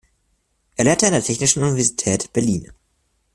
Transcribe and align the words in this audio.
Er 0.77 0.85
lehrte 0.85 1.05
an 1.05 1.11
der 1.13 1.21
Technischen 1.23 1.61
Universität 1.61 2.33
Berlin. 2.33 2.71